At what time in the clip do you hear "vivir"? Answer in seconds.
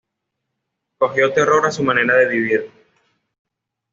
2.27-2.71